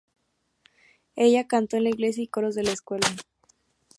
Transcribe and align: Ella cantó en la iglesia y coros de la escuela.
Ella 1.15 1.45
cantó 1.47 1.77
en 1.77 1.83
la 1.83 1.89
iglesia 1.91 2.23
y 2.23 2.27
coros 2.27 2.55
de 2.55 2.63
la 2.63 2.71
escuela. 2.71 3.07